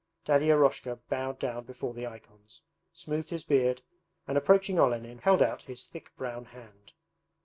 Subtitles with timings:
[0.25, 3.83] Daddy Eroshka bowed down before the icons, smoothed his beard,
[4.27, 6.93] and approaching Olenin held out his thick brown hand.